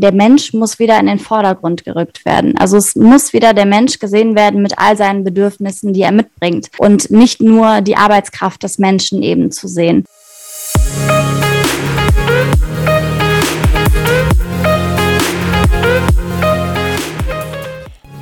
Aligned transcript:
Der 0.00 0.12
Mensch 0.12 0.54
muss 0.54 0.78
wieder 0.78 0.98
in 0.98 1.04
den 1.04 1.18
Vordergrund 1.18 1.84
gerückt 1.84 2.24
werden. 2.24 2.56
Also 2.56 2.78
es 2.78 2.96
muss 2.96 3.34
wieder 3.34 3.52
der 3.52 3.66
Mensch 3.66 3.98
gesehen 3.98 4.34
werden 4.34 4.62
mit 4.62 4.78
all 4.78 4.96
seinen 4.96 5.24
Bedürfnissen, 5.24 5.92
die 5.92 6.00
er 6.00 6.10
mitbringt 6.10 6.70
und 6.78 7.10
nicht 7.10 7.42
nur 7.42 7.82
die 7.82 7.96
Arbeitskraft 7.96 8.62
des 8.62 8.78
Menschen 8.78 9.22
eben 9.22 9.50
zu 9.50 9.68
sehen. 9.68 10.06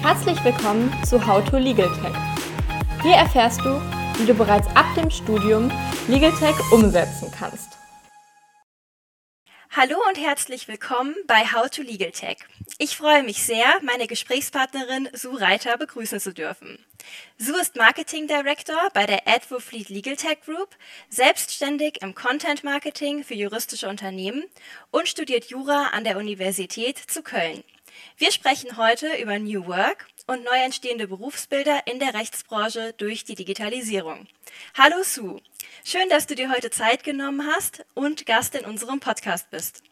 Herzlich 0.03 0.45
willkommen 0.45 0.93
zu 1.05 1.25
How 1.25 1.49
to 1.49 1.59
Legal 1.59 1.87
Tech. 2.03 2.13
Hier 3.05 3.15
erfährst 3.15 3.61
du, 3.61 3.81
wie 4.19 4.27
du 4.27 4.35
bereits 4.35 4.67
ab 4.75 4.87
dem 4.97 5.11
Studium 5.11 5.71
Legal 6.09 6.33
Tech 6.41 6.57
umsetzen 6.73 7.29
kannst. 7.39 7.68
Hallo 9.77 9.97
und 10.09 10.19
herzlich 10.19 10.67
willkommen 10.67 11.15
bei 11.27 11.45
How 11.53 11.69
to 11.69 11.83
Legal 11.83 12.11
Tech. 12.11 12.39
Ich 12.79 12.97
freue 12.97 13.23
mich 13.23 13.43
sehr, 13.43 13.67
meine 13.83 14.07
Gesprächspartnerin 14.07 15.11
Sue 15.13 15.39
Reiter 15.39 15.77
begrüßen 15.77 16.21
zu 16.21 16.33
dürfen. 16.33 16.79
Sue 17.37 17.61
ist 17.61 17.77
Marketing 17.77 18.27
Director 18.27 18.89
bei 18.95 19.05
der 19.05 19.29
Advofleet 19.29 19.91
Legal 19.91 20.17
Tech 20.17 20.39
Group, 20.47 20.75
selbstständig 21.11 22.01
im 22.01 22.15
Content 22.15 22.65
Marketing 22.65 23.23
für 23.23 23.35
juristische 23.35 23.89
Unternehmen 23.89 24.45
und 24.91 25.07
studiert 25.07 25.45
Jura 25.45 25.89
an 25.89 26.03
der 26.03 26.17
Universität 26.17 26.97
zu 26.97 27.23
Köln. 27.23 27.63
Wir 28.17 28.33
sprechen 28.33 28.77
heute 28.77 29.15
über 29.21 29.39
New 29.39 29.67
Work 29.67 30.07
und 30.27 30.45
neu 30.45 30.57
entstehende 30.57 31.09
Berufsbilder 31.09 31.87
in 31.87 31.99
der 31.99 32.15
Rechtsbranche 32.15 32.95
durch 32.99 33.25
die 33.25 33.35
Digitalisierung. 33.35 34.27
Hallo 34.77 34.97
Sue, 35.03 35.41
schön, 35.85 36.09
dass 36.09 36.27
du 36.27 36.35
dir 36.35 36.51
heute 36.51 36.71
Zeit 36.71 37.05
genommen 37.05 37.47
hast 37.47 37.85
und 37.95 38.27
Gast 38.27 38.55
in 38.55 38.65
unserem 38.65 39.01
Podcast 39.01 39.51
bist. 39.51 39.83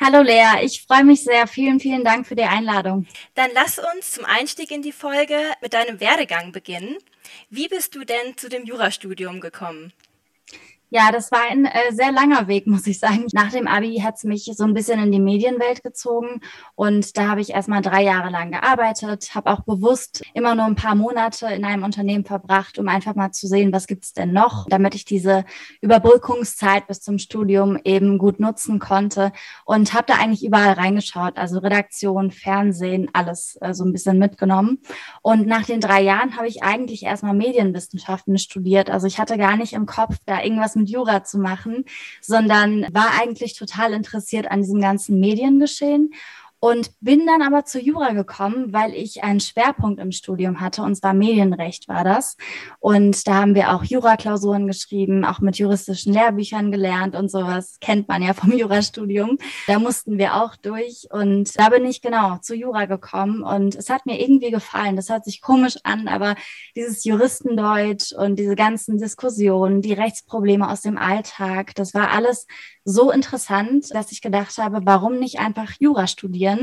Hallo 0.00 0.22
Lea, 0.22 0.62
ich 0.62 0.82
freue 0.82 1.04
mich 1.04 1.24
sehr. 1.24 1.46
Vielen, 1.46 1.80
vielen 1.80 2.04
Dank 2.04 2.26
für 2.26 2.36
die 2.36 2.44
Einladung. 2.44 3.06
Dann 3.34 3.50
lass 3.54 3.78
uns 3.78 4.12
zum 4.12 4.24
Einstieg 4.24 4.70
in 4.70 4.82
die 4.82 4.92
Folge 4.92 5.36
mit 5.60 5.74
deinem 5.74 6.00
Werdegang 6.00 6.52
beginnen. 6.52 6.96
Wie 7.50 7.68
bist 7.68 7.94
du 7.94 8.04
denn 8.04 8.36
zu 8.36 8.48
dem 8.48 8.64
Jurastudium 8.64 9.40
gekommen? 9.40 9.92
Ja, 10.96 11.10
das 11.10 11.32
war 11.32 11.40
ein 11.50 11.64
äh, 11.64 11.90
sehr 11.90 12.12
langer 12.12 12.46
Weg, 12.46 12.66
muss 12.68 12.86
ich 12.86 13.00
sagen. 13.00 13.26
Nach 13.32 13.50
dem 13.50 13.66
Abi 13.66 13.96
hat 13.96 14.14
es 14.14 14.22
mich 14.22 14.44
so 14.44 14.62
ein 14.62 14.74
bisschen 14.74 15.02
in 15.02 15.10
die 15.10 15.18
Medienwelt 15.18 15.82
gezogen 15.82 16.40
und 16.76 17.16
da 17.16 17.26
habe 17.30 17.40
ich 17.40 17.50
erstmal 17.50 17.82
drei 17.82 18.04
Jahre 18.04 18.30
lang 18.30 18.52
gearbeitet, 18.52 19.34
habe 19.34 19.50
auch 19.50 19.62
bewusst 19.62 20.22
immer 20.34 20.54
nur 20.54 20.66
ein 20.66 20.76
paar 20.76 20.94
Monate 20.94 21.46
in 21.48 21.64
einem 21.64 21.82
Unternehmen 21.82 22.24
verbracht, 22.24 22.78
um 22.78 22.86
einfach 22.86 23.16
mal 23.16 23.32
zu 23.32 23.48
sehen, 23.48 23.72
was 23.72 23.88
gibt's 23.88 24.12
denn 24.12 24.32
noch, 24.32 24.68
damit 24.68 24.94
ich 24.94 25.04
diese 25.04 25.44
Überbrückungszeit 25.80 26.86
bis 26.86 27.00
zum 27.00 27.18
Studium 27.18 27.76
eben 27.82 28.16
gut 28.16 28.38
nutzen 28.38 28.78
konnte 28.78 29.32
und 29.64 29.94
habe 29.94 30.04
da 30.06 30.14
eigentlich 30.14 30.44
überall 30.44 30.74
reingeschaut, 30.74 31.38
also 31.38 31.58
Redaktion, 31.58 32.30
Fernsehen, 32.30 33.10
alles 33.14 33.58
äh, 33.60 33.74
so 33.74 33.84
ein 33.84 33.90
bisschen 33.90 34.20
mitgenommen. 34.20 34.78
Und 35.22 35.48
nach 35.48 35.64
den 35.64 35.80
drei 35.80 36.02
Jahren 36.02 36.36
habe 36.36 36.46
ich 36.46 36.62
eigentlich 36.62 37.02
erstmal 37.02 37.34
Medienwissenschaften 37.34 38.38
studiert. 38.38 38.90
Also 38.90 39.08
ich 39.08 39.18
hatte 39.18 39.36
gar 39.38 39.56
nicht 39.56 39.72
im 39.72 39.86
Kopf, 39.86 40.18
da 40.24 40.40
irgendwas 40.40 40.76
mit 40.76 40.83
mit 40.84 40.90
Jura 40.90 41.24
zu 41.24 41.38
machen, 41.38 41.84
sondern 42.20 42.82
war 42.92 43.20
eigentlich 43.20 43.54
total 43.54 43.92
interessiert 43.92 44.50
an 44.50 44.60
diesem 44.60 44.80
ganzen 44.80 45.18
Mediengeschehen 45.18 46.12
und 46.64 46.92
bin 47.00 47.26
dann 47.26 47.42
aber 47.42 47.66
zu 47.66 47.78
Jura 47.78 48.14
gekommen, 48.14 48.72
weil 48.72 48.94
ich 48.94 49.22
einen 49.22 49.40
Schwerpunkt 49.40 50.00
im 50.00 50.12
Studium 50.12 50.62
hatte, 50.62 50.80
und 50.80 50.94
zwar 50.94 51.12
Medienrecht 51.12 51.88
war 51.88 52.04
das. 52.04 52.38
Und 52.80 53.28
da 53.28 53.34
haben 53.34 53.54
wir 53.54 53.74
auch 53.74 53.84
Juraklausuren 53.84 54.66
geschrieben, 54.66 55.26
auch 55.26 55.40
mit 55.40 55.58
juristischen 55.58 56.14
Lehrbüchern 56.14 56.72
gelernt 56.72 57.16
und 57.16 57.30
sowas, 57.30 57.76
kennt 57.82 58.08
man 58.08 58.22
ja 58.22 58.32
vom 58.32 58.50
Jurastudium. 58.56 59.36
Da 59.66 59.78
mussten 59.78 60.16
wir 60.16 60.36
auch 60.36 60.56
durch 60.56 61.06
und 61.10 61.50
da 61.58 61.68
bin 61.68 61.84
ich 61.84 62.00
genau 62.00 62.38
zu 62.38 62.54
Jura 62.54 62.86
gekommen 62.86 63.42
und 63.42 63.74
es 63.74 63.90
hat 63.90 64.06
mir 64.06 64.18
irgendwie 64.18 64.50
gefallen. 64.50 64.96
Das 64.96 65.10
hört 65.10 65.26
sich 65.26 65.42
komisch 65.42 65.76
an, 65.82 66.08
aber 66.08 66.34
dieses 66.76 67.04
Juristendeutsch 67.04 68.12
und 68.12 68.38
diese 68.38 68.56
ganzen 68.56 68.96
Diskussionen, 68.96 69.82
die 69.82 69.92
Rechtsprobleme 69.92 70.70
aus 70.70 70.80
dem 70.80 70.96
Alltag, 70.96 71.74
das 71.74 71.92
war 71.92 72.12
alles 72.12 72.46
so 72.84 73.10
interessant, 73.10 73.94
dass 73.94 74.12
ich 74.12 74.20
gedacht 74.20 74.56
habe, 74.58 74.80
warum 74.84 75.18
nicht 75.18 75.40
einfach 75.40 75.72
Jura 75.78 76.06
studieren? 76.06 76.53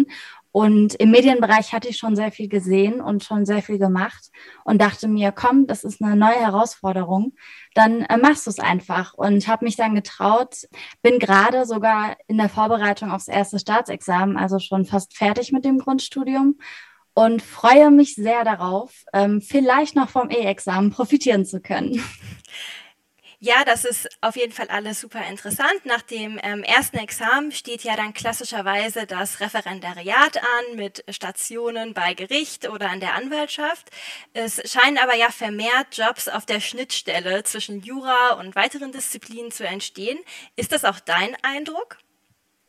Und 0.53 0.95
im 0.95 1.11
Medienbereich 1.11 1.71
hatte 1.71 1.87
ich 1.87 1.97
schon 1.97 2.17
sehr 2.17 2.31
viel 2.31 2.49
gesehen 2.49 2.99
und 2.99 3.23
schon 3.23 3.45
sehr 3.45 3.61
viel 3.61 3.77
gemacht 3.77 4.31
und 4.65 4.81
dachte 4.81 5.07
mir, 5.07 5.31
komm, 5.31 5.65
das 5.65 5.85
ist 5.85 6.01
eine 6.01 6.17
neue 6.17 6.41
Herausforderung, 6.41 7.33
dann 7.73 8.01
äh, 8.01 8.17
machst 8.17 8.47
du 8.47 8.49
es 8.49 8.59
einfach. 8.59 9.13
Und 9.13 9.47
habe 9.47 9.63
mich 9.63 9.77
dann 9.77 9.95
getraut, 9.95 10.67
bin 11.01 11.19
gerade 11.19 11.65
sogar 11.65 12.17
in 12.27 12.37
der 12.37 12.49
Vorbereitung 12.49 13.11
aufs 13.11 13.29
erste 13.29 13.59
Staatsexamen, 13.59 14.35
also 14.35 14.59
schon 14.59 14.83
fast 14.83 15.15
fertig 15.15 15.53
mit 15.53 15.63
dem 15.63 15.79
Grundstudium 15.79 16.57
und 17.13 17.41
freue 17.41 17.91
mich 17.91 18.15
sehr 18.15 18.43
darauf, 18.43 19.03
ähm, 19.13 19.41
vielleicht 19.41 19.95
noch 19.95 20.09
vom 20.09 20.29
E-Examen 20.29 20.91
profitieren 20.91 21.45
zu 21.45 21.61
können. 21.61 22.03
Ja, 23.43 23.65
das 23.65 23.85
ist 23.85 24.07
auf 24.21 24.35
jeden 24.35 24.51
Fall 24.51 24.67
alles 24.67 25.01
super 25.01 25.25
interessant. 25.27 25.83
Nach 25.83 26.03
dem 26.03 26.39
ähm, 26.43 26.61
ersten 26.63 26.97
Examen 26.97 27.51
steht 27.51 27.83
ja 27.83 27.95
dann 27.95 28.13
klassischerweise 28.13 29.07
das 29.07 29.39
Referendariat 29.39 30.37
an 30.37 30.75
mit 30.75 31.03
Stationen 31.09 31.95
bei 31.95 32.13
Gericht 32.13 32.69
oder 32.69 32.91
an 32.91 32.99
der 32.99 33.15
Anwaltschaft. 33.15 33.89
Es 34.33 34.61
scheinen 34.71 34.99
aber 34.99 35.15
ja 35.15 35.31
vermehrt 35.31 35.97
Jobs 35.97 36.27
auf 36.27 36.45
der 36.45 36.59
Schnittstelle 36.59 37.41
zwischen 37.43 37.81
Jura 37.81 38.33
und 38.33 38.55
weiteren 38.55 38.91
Disziplinen 38.91 39.49
zu 39.49 39.65
entstehen. 39.65 40.19
Ist 40.55 40.71
das 40.71 40.85
auch 40.85 40.99
dein 40.99 41.35
Eindruck? 41.41 41.97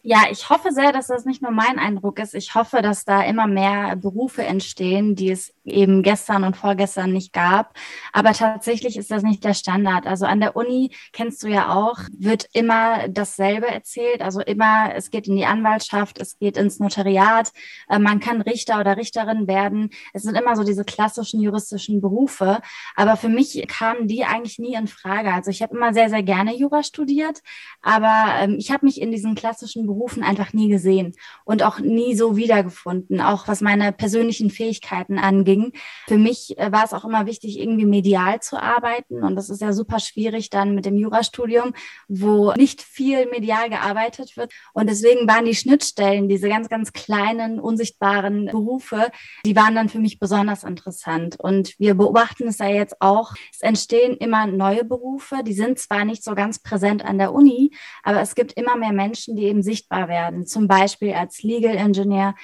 Ja, 0.04 0.24
ich 0.32 0.50
hoffe 0.50 0.72
sehr, 0.72 0.90
dass 0.90 1.06
das 1.06 1.26
nicht 1.26 1.42
nur 1.42 1.52
mein 1.52 1.78
Eindruck 1.78 2.18
ist. 2.18 2.34
Ich 2.34 2.56
hoffe, 2.56 2.82
dass 2.82 3.04
da 3.04 3.22
immer 3.22 3.46
mehr 3.46 3.94
Berufe 3.94 4.42
entstehen, 4.42 5.14
die 5.14 5.30
es 5.30 5.54
eben 5.64 6.02
gestern 6.02 6.42
und 6.42 6.56
vorgestern 6.56 7.12
nicht 7.12 7.32
gab. 7.32 7.76
Aber 8.12 8.32
tatsächlich 8.32 8.96
ist 8.96 9.12
das 9.12 9.22
nicht 9.22 9.44
der 9.44 9.54
Standard. 9.54 10.08
Also 10.08 10.26
an 10.26 10.40
der 10.40 10.56
Uni, 10.56 10.90
kennst 11.12 11.44
du 11.44 11.46
ja 11.46 11.72
auch, 11.72 12.00
wird 12.18 12.48
immer 12.52 13.06
dasselbe 13.06 13.68
erzählt. 13.68 14.22
Also 14.22 14.40
immer, 14.40 14.92
es 14.92 15.10
geht 15.10 15.28
in 15.28 15.36
die 15.36 15.46
Anwaltschaft, 15.46 16.20
es 16.20 16.36
geht 16.36 16.56
ins 16.56 16.80
Notariat, 16.80 17.52
äh, 17.88 18.00
man 18.00 18.18
kann 18.18 18.42
Richter 18.42 18.80
oder 18.80 18.96
Richterin 18.96 19.46
werden. 19.46 19.90
Es 20.12 20.24
sind 20.24 20.34
immer 20.34 20.56
so 20.56 20.64
diese 20.64 20.84
klassischen 20.84 21.40
juristischen 21.40 22.00
Berufe. 22.00 22.60
Aber 22.96 23.16
für 23.16 23.28
mich 23.28 23.64
kamen 23.68 24.08
die 24.08 24.24
eigentlich 24.24 24.58
nie 24.58 24.74
in 24.74 24.88
Frage. 24.88 25.32
Also 25.32 25.50
ich 25.52 25.62
habe 25.62 25.76
immer 25.76 25.94
sehr, 25.94 26.10
sehr 26.10 26.24
gerne 26.24 26.56
Jura 26.56 26.82
studiert, 26.82 27.40
aber 27.82 28.34
ähm, 28.40 28.56
ich 28.58 28.72
habe 28.72 28.84
mich 28.84 29.00
in 29.00 29.12
diesen 29.12 29.36
klassischen 29.36 29.86
Berufen 29.86 29.91
einfach 30.22 30.52
nie 30.52 30.68
gesehen 30.68 31.14
und 31.44 31.62
auch 31.62 31.78
nie 31.78 32.14
so 32.14 32.36
wiedergefunden, 32.36 33.20
auch 33.20 33.48
was 33.48 33.60
meine 33.60 33.92
persönlichen 33.92 34.50
Fähigkeiten 34.50 35.18
anging. 35.18 35.72
Für 36.06 36.18
mich 36.18 36.58
äh, 36.58 36.72
war 36.72 36.84
es 36.84 36.92
auch 36.92 37.04
immer 37.04 37.26
wichtig, 37.26 37.58
irgendwie 37.58 37.86
medial 37.86 38.40
zu 38.40 38.60
arbeiten 38.60 39.22
und 39.22 39.36
das 39.36 39.50
ist 39.50 39.60
ja 39.60 39.72
super 39.72 39.98
schwierig 40.00 40.50
dann 40.50 40.74
mit 40.74 40.86
dem 40.86 40.96
Jurastudium, 40.96 41.72
wo 42.08 42.52
nicht 42.52 42.82
viel 42.82 43.26
medial 43.26 43.70
gearbeitet 43.70 44.36
wird. 44.36 44.52
Und 44.72 44.88
deswegen 44.88 45.28
waren 45.28 45.44
die 45.44 45.54
Schnittstellen, 45.54 46.28
diese 46.28 46.48
ganz, 46.48 46.68
ganz 46.68 46.92
kleinen, 46.92 47.60
unsichtbaren 47.60 48.46
Berufe, 48.46 49.10
die 49.44 49.56
waren 49.56 49.74
dann 49.74 49.88
für 49.88 49.98
mich 49.98 50.18
besonders 50.18 50.64
interessant. 50.64 51.38
Und 51.38 51.74
wir 51.78 51.94
beobachten 51.94 52.48
es 52.48 52.58
ja 52.58 52.68
jetzt 52.68 53.00
auch, 53.00 53.34
es 53.52 53.60
entstehen 53.60 54.16
immer 54.16 54.46
neue 54.46 54.84
Berufe, 54.84 55.42
die 55.46 55.52
sind 55.52 55.78
zwar 55.78 56.04
nicht 56.04 56.24
so 56.24 56.34
ganz 56.34 56.60
präsent 56.60 57.04
an 57.04 57.18
der 57.18 57.32
Uni, 57.32 57.70
aber 58.02 58.20
es 58.20 58.34
gibt 58.34 58.52
immer 58.52 58.76
mehr 58.76 58.92
Menschen, 58.92 59.36
die 59.36 59.44
eben 59.44 59.62
sich 59.62 59.81
sichtbar 59.82 60.08
werden, 60.08 60.46
zum 60.46 60.68
Beispiel 60.68 61.12
als 61.12 61.42
Legal 61.42 61.76
Engineer, 61.76 62.34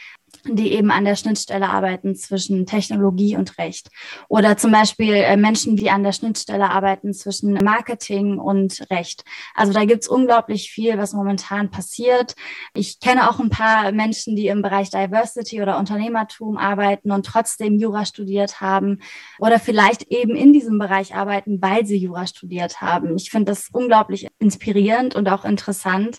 die 0.44 0.72
eben 0.72 0.90
an 0.90 1.04
der 1.04 1.16
Schnittstelle 1.16 1.68
arbeiten 1.68 2.14
zwischen 2.14 2.66
Technologie 2.66 3.36
und 3.36 3.58
Recht. 3.58 3.88
Oder 4.28 4.56
zum 4.56 4.72
Beispiel 4.72 5.14
äh, 5.14 5.36
Menschen, 5.36 5.76
die 5.76 5.90
an 5.90 6.02
der 6.02 6.12
Schnittstelle 6.12 6.70
arbeiten 6.70 7.14
zwischen 7.14 7.54
Marketing 7.54 8.38
und 8.38 8.84
Recht. 8.90 9.24
Also 9.54 9.72
da 9.72 9.84
gibt's 9.84 10.06
unglaublich 10.06 10.70
viel, 10.70 10.98
was 10.98 11.14
momentan 11.14 11.70
passiert. 11.70 12.34
Ich 12.74 13.00
kenne 13.00 13.30
auch 13.30 13.40
ein 13.40 13.50
paar 13.50 13.90
Menschen, 13.92 14.36
die 14.36 14.48
im 14.48 14.60
Bereich 14.60 14.90
Diversity 14.90 15.62
oder 15.62 15.78
Unternehmertum 15.78 16.58
arbeiten 16.58 17.10
und 17.10 17.24
trotzdem 17.24 17.78
Jura 17.78 18.04
studiert 18.04 18.60
haben 18.60 19.00
oder 19.38 19.58
vielleicht 19.58 20.04
eben 20.08 20.36
in 20.36 20.52
diesem 20.52 20.78
Bereich 20.78 21.14
arbeiten, 21.14 21.60
weil 21.62 21.86
sie 21.86 21.96
Jura 21.96 22.26
studiert 22.26 22.80
haben. 22.80 23.16
Ich 23.16 23.30
finde 23.30 23.52
das 23.52 23.68
unglaublich 23.72 24.28
inspirierend 24.38 25.16
und 25.16 25.28
auch 25.28 25.44
interessant 25.44 26.18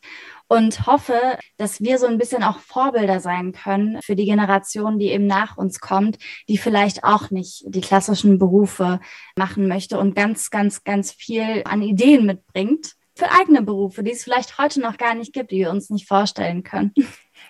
und 0.50 0.88
hoffe, 0.88 1.38
dass 1.58 1.80
wir 1.80 2.00
so 2.00 2.08
ein 2.08 2.18
bisschen 2.18 2.44
auch 2.44 2.60
Vorbilder 2.60 3.20
sein 3.20 3.54
können 3.54 4.02
für 4.02 4.16
die 4.16 4.26
Generation, 4.26 4.98
die 5.00 5.12
eben 5.12 5.28
nach 5.28 5.58
uns 5.58 5.80
kommt, 5.80 6.18
die 6.50 6.58
vielleicht 6.58 7.04
auch 7.04 7.30
nicht 7.30 7.64
die 7.68 7.82
klassischen 7.82 8.40
Berufe 8.40 9.00
machen 9.38 9.68
möchte 9.68 10.00
und 10.00 10.16
ganz, 10.16 10.50
ganz, 10.50 10.84
ganz 10.84 11.12
viel 11.12 11.62
an 11.66 11.82
Ideen 11.84 12.26
mitbringt 12.26 12.96
für 13.16 13.32
eigene 13.32 13.62
Berufe, 13.62 14.02
die 14.02 14.12
es 14.12 14.24
vielleicht 14.24 14.58
heute 14.58 14.82
noch 14.82 14.98
gar 14.98 15.14
nicht 15.14 15.34
gibt, 15.34 15.52
die 15.52 15.58
wir 15.58 15.70
uns 15.70 15.90
nicht 15.90 16.08
vorstellen 16.08 16.64
können. 16.64 16.94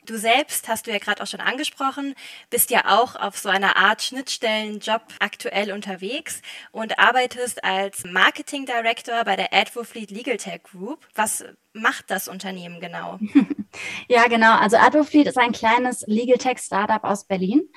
Du 0.09 0.17
selbst, 0.17 0.67
hast 0.67 0.87
du 0.87 0.91
ja 0.91 0.97
gerade 0.97 1.21
auch 1.21 1.27
schon 1.27 1.39
angesprochen, 1.39 2.15
bist 2.49 2.71
ja 2.71 2.99
auch 2.99 3.15
auf 3.15 3.37
so 3.37 3.47
einer 3.47 3.77
Art 3.77 4.01
Schnittstellenjob 4.01 5.03
aktuell 5.19 5.71
unterwegs 5.71 6.41
und 6.71 6.97
arbeitest 6.97 7.63
als 7.63 8.05
Marketing 8.05 8.65
Director 8.65 9.23
bei 9.23 9.35
der 9.35 9.53
Advofleet 9.53 10.09
Legal 10.09 10.37
Tech 10.37 10.63
Group. 10.63 11.07
Was 11.13 11.45
macht 11.73 12.09
das 12.09 12.27
Unternehmen 12.27 12.79
genau? 12.79 13.19
ja, 14.09 14.27
genau. 14.27 14.57
Also 14.57 14.77
Advofleet 14.77 15.27
ist 15.27 15.37
ein 15.37 15.51
kleines 15.51 16.01
Legal 16.07 16.39
Tech 16.39 16.57
Startup 16.57 17.03
aus 17.03 17.25
Berlin 17.25 17.69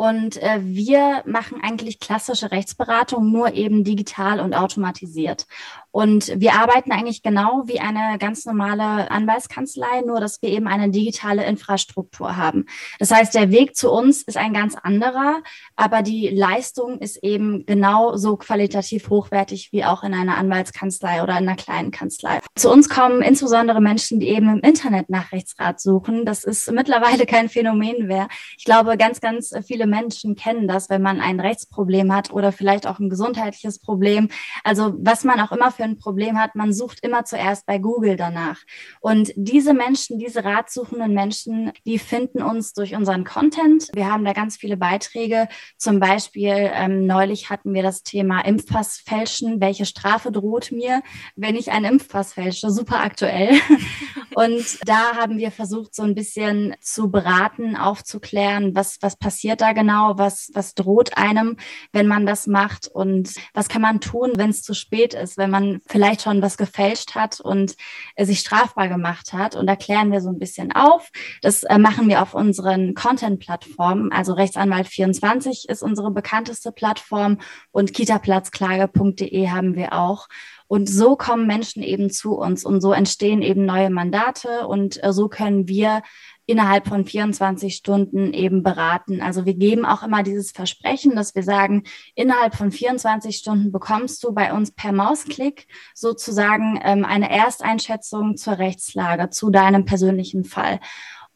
und 0.00 0.40
äh, 0.40 0.60
wir 0.62 1.24
machen 1.26 1.60
eigentlich 1.60 1.98
klassische 1.98 2.52
Rechtsberatung, 2.52 3.32
nur 3.32 3.54
eben 3.54 3.82
digital 3.82 4.38
und 4.38 4.54
automatisiert. 4.54 5.48
Und 5.90 6.38
wir 6.38 6.52
arbeiten 6.52 6.92
eigentlich 6.92 7.24
genau 7.24 7.64
wie 7.64 7.80
eine 7.80 8.16
ganz 8.18 8.46
normale 8.46 9.10
Anwaltskanzlei, 9.10 10.02
nur 10.06 10.20
dass 10.20 10.40
wir 10.40 10.50
eben 10.50 10.68
eine 10.68 10.90
digitale 10.90 11.44
Infrastruktur 11.44 12.36
haben. 12.36 12.66
Das 13.00 13.10
heißt, 13.10 13.34
der 13.34 13.50
Weg 13.50 13.74
zu 13.74 13.90
uns 13.90 14.22
ist 14.22 14.36
ein 14.36 14.52
ganz 14.52 14.76
anderer, 14.76 15.42
aber 15.74 16.02
die 16.02 16.28
Leistung 16.28 17.00
ist 17.00 17.16
eben 17.24 17.66
genauso 17.66 18.36
qualitativ 18.36 19.10
hochwertig 19.10 19.72
wie 19.72 19.84
auch 19.84 20.04
in 20.04 20.14
einer 20.14 20.38
Anwaltskanzlei 20.38 21.24
oder 21.24 21.32
in 21.32 21.48
einer 21.48 21.56
kleinen 21.56 21.90
Kanzlei. 21.90 22.38
Zu 22.54 22.70
uns 22.70 22.88
kommen 22.88 23.20
insbesondere 23.20 23.80
Menschen, 23.80 24.20
die 24.20 24.28
eben 24.28 24.48
im 24.48 24.60
Internet 24.60 25.10
nach 25.10 25.32
Rechtsrat 25.32 25.80
suchen. 25.80 26.24
Das 26.24 26.44
ist 26.44 26.70
mittlerweile 26.70 27.26
kein 27.26 27.48
Phänomen 27.48 28.06
mehr. 28.06 28.28
Ich 28.56 28.64
glaube, 28.64 28.96
ganz, 28.96 29.20
ganz 29.20 29.52
viele 29.66 29.87
Menschen 29.88 30.36
kennen 30.36 30.68
das, 30.68 30.90
wenn 30.90 31.02
man 31.02 31.20
ein 31.20 31.40
Rechtsproblem 31.40 32.14
hat 32.14 32.32
oder 32.32 32.52
vielleicht 32.52 32.86
auch 32.86 32.98
ein 32.98 33.10
gesundheitliches 33.10 33.78
Problem. 33.78 34.28
Also 34.64 34.94
was 34.98 35.24
man 35.24 35.40
auch 35.40 35.52
immer 35.52 35.70
für 35.70 35.84
ein 35.84 35.98
Problem 35.98 36.38
hat, 36.38 36.54
man 36.54 36.72
sucht 36.72 37.00
immer 37.02 37.24
zuerst 37.24 37.66
bei 37.66 37.78
Google 37.78 38.16
danach. 38.16 38.58
Und 39.00 39.32
diese 39.36 39.74
Menschen, 39.74 40.18
diese 40.18 40.44
ratsuchenden 40.44 41.14
Menschen, 41.14 41.72
die 41.86 41.98
finden 41.98 42.42
uns 42.42 42.72
durch 42.72 42.94
unseren 42.94 43.24
Content. 43.24 43.88
Wir 43.94 44.10
haben 44.10 44.24
da 44.24 44.32
ganz 44.32 44.56
viele 44.56 44.76
Beiträge. 44.76 45.48
Zum 45.76 46.00
Beispiel 46.00 46.70
ähm, 46.72 47.06
neulich 47.06 47.50
hatten 47.50 47.74
wir 47.74 47.82
das 47.82 48.02
Thema 48.02 48.40
Impfpass 48.40 48.98
fälschen. 48.98 49.60
Welche 49.60 49.86
Strafe 49.86 50.32
droht 50.32 50.72
mir, 50.72 51.02
wenn 51.36 51.56
ich 51.56 51.70
einen 51.70 51.92
Impfpass 51.92 52.34
fälsche? 52.34 52.70
Super 52.70 53.00
aktuell. 53.00 53.58
Und 54.38 54.88
da 54.88 55.16
haben 55.16 55.38
wir 55.38 55.50
versucht, 55.50 55.96
so 55.96 56.04
ein 56.04 56.14
bisschen 56.14 56.76
zu 56.80 57.10
beraten, 57.10 57.74
aufzuklären, 57.74 58.72
was, 58.72 58.98
was 59.00 59.16
passiert 59.16 59.60
da 59.60 59.72
genau, 59.72 60.12
was, 60.16 60.52
was 60.54 60.76
droht 60.76 61.16
einem, 61.16 61.56
wenn 61.90 62.06
man 62.06 62.24
das 62.24 62.46
macht 62.46 62.86
und 62.86 63.34
was 63.52 63.68
kann 63.68 63.82
man 63.82 64.00
tun, 64.00 64.34
wenn 64.36 64.50
es 64.50 64.62
zu 64.62 64.74
spät 64.74 65.12
ist, 65.12 65.38
wenn 65.38 65.50
man 65.50 65.80
vielleicht 65.88 66.22
schon 66.22 66.40
was 66.40 66.56
gefälscht 66.56 67.16
hat 67.16 67.40
und 67.40 67.74
äh, 68.14 68.24
sich 68.24 68.38
strafbar 68.38 68.86
gemacht 68.86 69.32
hat. 69.32 69.56
Und 69.56 69.66
da 69.66 69.74
klären 69.74 70.12
wir 70.12 70.20
so 70.20 70.28
ein 70.28 70.38
bisschen 70.38 70.70
auf. 70.70 71.10
Das 71.42 71.64
äh, 71.64 71.76
machen 71.76 72.08
wir 72.08 72.22
auf 72.22 72.34
unseren 72.34 72.94
Content-Plattformen. 72.94 74.12
Also 74.12 74.34
Rechtsanwalt24 74.34 75.68
ist 75.68 75.82
unsere 75.82 76.12
bekannteste 76.12 76.70
Plattform 76.70 77.38
und 77.72 77.92
kitaplatzklage.de 77.92 79.48
haben 79.48 79.74
wir 79.74 79.94
auch. 79.94 80.28
Und 80.68 80.88
so 80.88 81.16
kommen 81.16 81.46
Menschen 81.46 81.82
eben 81.82 82.10
zu 82.10 82.36
uns 82.36 82.64
und 82.64 82.80
so 82.82 82.92
entstehen 82.92 83.42
eben 83.42 83.64
neue 83.64 83.90
Mandate 83.90 84.68
und 84.68 85.02
äh, 85.02 85.12
so 85.12 85.28
können 85.28 85.66
wir 85.66 86.02
innerhalb 86.44 86.88
von 86.88 87.04
24 87.04 87.74
Stunden 87.74 88.32
eben 88.32 88.62
beraten. 88.62 89.20
Also 89.20 89.44
wir 89.44 89.54
geben 89.54 89.84
auch 89.84 90.02
immer 90.02 90.22
dieses 90.22 90.50
Versprechen, 90.50 91.14
dass 91.14 91.34
wir 91.34 91.42
sagen, 91.42 91.84
innerhalb 92.14 92.54
von 92.54 92.70
24 92.70 93.36
Stunden 93.36 93.72
bekommst 93.72 94.24
du 94.24 94.32
bei 94.32 94.52
uns 94.52 94.70
per 94.70 94.92
Mausklick 94.92 95.66
sozusagen 95.94 96.80
ähm, 96.82 97.04
eine 97.04 97.30
Ersteinschätzung 97.30 98.36
zur 98.36 98.58
Rechtslage, 98.58 99.28
zu 99.30 99.50
deinem 99.50 99.84
persönlichen 99.84 100.44
Fall. 100.44 100.80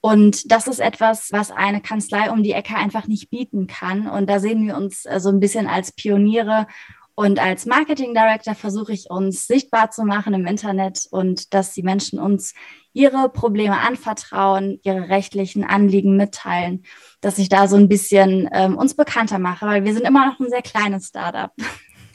Und 0.01 0.51
das 0.51 0.67
ist 0.67 0.81
etwas, 0.81 1.31
was 1.31 1.51
eine 1.51 1.81
Kanzlei 1.81 2.31
um 2.31 2.43
die 2.43 2.53
Ecke 2.53 2.75
einfach 2.75 3.07
nicht 3.07 3.31
bieten 3.31 3.67
kann. 3.67 4.09
Und 4.09 4.29
da 4.29 4.41
sehen 4.41 4.67
wir 4.67 4.77
uns 4.77 5.05
äh, 5.05 5.21
so 5.21 5.29
ein 5.29 5.41
bisschen 5.41 5.67
als 5.67 5.93
Pioniere 5.93 6.67
und 7.23 7.39
als 7.39 7.67
Marketing 7.67 8.15
Director 8.15 8.57
versuche 8.57 8.93
ich 8.93 9.09
uns 9.09 9.47
sichtbar 9.47 9.93
zu 9.93 10.03
machen 10.03 10.35
im 10.35 10.45
Internet 10.45 11.07
und 11.09 11.55
dass 11.55 11.73
die 11.73 11.85
Menschen 11.85 12.19
uns 12.19 12.53
ihre 12.95 13.29
Probleme 13.29 13.79
anvertrauen, 13.79 14.81
ihre 14.83 15.09
rechtlichen 15.09 15.63
Anliegen 15.63 16.17
mitteilen, 16.17 16.85
dass 17.21 17.39
ich 17.39 17.49
da 17.49 17.69
so 17.69 17.77
ein 17.77 17.89
bisschen 17.89 18.51
ähm, 18.53 18.77
uns 18.77 18.95
bekannter 18.97 19.39
mache, 19.39 19.67
weil 19.67 19.85
wir 19.85 19.95
sind 19.95 20.05
immer 20.05 20.27
noch 20.27 20.41
ein 20.41 20.51
sehr 20.51 20.63
kleines 20.63 21.07
Startup. 21.07 21.53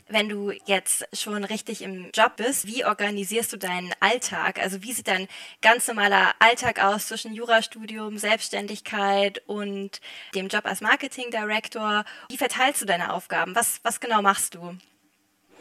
Wenn 0.09 0.27
du 0.27 0.51
jetzt 0.65 1.06
schon 1.13 1.45
richtig 1.45 1.81
im 1.81 2.09
Job 2.13 2.36
bist, 2.36 2.68
wie 2.68 2.83
organisierst 2.83 3.54
du 3.54 3.57
deinen 3.57 3.94
Alltag? 4.01 4.59
Also 4.62 4.83
wie 4.83 4.92
sieht 4.92 5.07
dein 5.07 5.30
ganz 5.62 5.88
normaler 5.88 6.33
Alltag 6.39 6.83
aus 6.83 7.07
zwischen 7.07 7.33
Jurastudium, 7.33 8.18
Selbstständigkeit 8.18 9.42
und 9.48 10.01
dem 10.36 10.50
Job 10.50 10.65
als 10.65 10.81
Marketing 10.81 11.31
Director? 11.31 12.04
Wie 12.30 12.38
verteilst 12.38 12.81
du 12.81 12.86
deine 12.86 13.13
Aufgaben? 13.13 13.56
Was, 13.56 13.80
was 13.83 14.01
genau 14.01 14.21
machst 14.21 14.56
du? 14.56 14.77